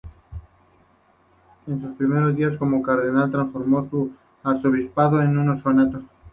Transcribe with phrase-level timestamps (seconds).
[1.67, 6.01] En sus primeros días como cardenal, transformó su arzobispado en un orfanato.